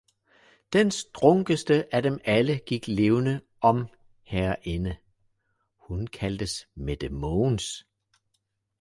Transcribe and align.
den 0.73 0.91
strunkeste 0.91 1.95
af 1.95 2.03
dem 2.03 2.19
alle 2.25 2.59
gik 2.65 2.87
levende 2.87 3.41
om 3.61 3.87
herinde, 4.23 4.97
hun 5.77 6.07
kaldtes 6.07 6.67
Mette 6.75 7.09
Mogens. 7.09 7.85